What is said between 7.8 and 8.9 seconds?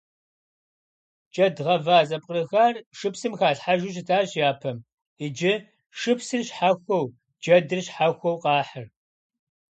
щхьэхуэу къахьыр.